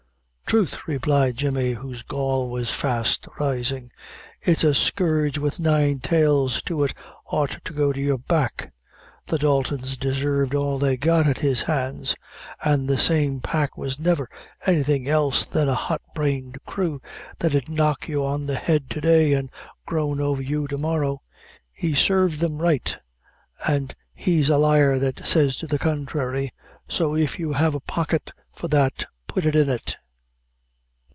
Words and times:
"Troth," 0.53 0.85
replied 0.85 1.37
Jemmy, 1.37 1.71
whose 1.71 2.03
gall 2.03 2.49
was 2.49 2.69
fast 2.71 3.25
rising, 3.39 3.89
"it's 4.41 4.65
a 4.65 4.73
scourge 4.73 5.37
wid 5.37 5.61
nine 5.61 5.99
tails 5.99 6.61
to 6.63 6.83
it 6.83 6.93
ought 7.27 7.63
to 7.63 7.71
go 7.71 7.93
to 7.93 8.01
your 8.01 8.17
back. 8.17 8.73
The 9.27 9.37
Daltons 9.37 9.95
desarved 9.95 10.53
all 10.53 10.77
they 10.77 10.97
got 10.97 11.25
at 11.25 11.37
his 11.37 11.61
hands; 11.61 12.15
an' 12.65 12.85
the 12.85 12.97
same 12.97 13.39
pack 13.39 13.77
was 13.77 13.97
never 13.97 14.29
anything 14.65 15.07
else 15.07 15.45
than 15.45 15.69
a 15.69 15.73
hot 15.73 16.01
brained 16.13 16.57
crew, 16.65 17.01
that 17.39 17.55
'ud 17.55 17.69
knock 17.69 18.09
you 18.09 18.21
on 18.25 18.45
the 18.45 18.55
head 18.57 18.89
to 18.89 18.99
day, 18.99 19.31
and 19.31 19.49
groan 19.85 20.19
over 20.19 20.41
you 20.41 20.67
to 20.67 20.77
morrow. 20.77 21.21
He 21.71 21.93
sarved 21.93 22.39
them 22.41 22.57
right, 22.61 22.99
an' 23.65 23.91
he's 24.13 24.49
a 24.49 24.57
liar 24.57 24.99
that 24.99 25.25
says 25.25 25.55
to 25.59 25.67
the 25.67 25.79
contrary; 25.79 26.51
so 26.89 27.15
if 27.15 27.39
you 27.39 27.53
have 27.53 27.73
a 27.73 27.79
pocket 27.79 28.33
for 28.53 28.67
that 28.67 29.05
put 29.27 29.45
it 29.45 29.55
in 29.55 29.69
it." 29.69 29.95